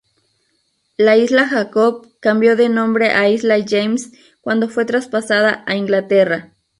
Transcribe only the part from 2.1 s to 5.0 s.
cambió de nombre a Isla James cuando fue